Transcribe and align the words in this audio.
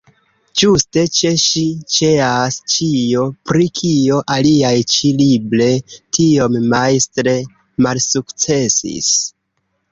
Ĝuste 0.59 1.01
ĉe 1.17 1.31
ŝi 1.43 1.61
ĉeas 1.95 2.57
ĉio, 2.77 3.27
pri 3.51 3.69
kio 3.81 4.19
aliaj 4.37 4.73
ĉi-libre 4.95 5.69
tiom 5.93 6.59
majstre 6.75 7.39
malsukcesis. 7.89 9.17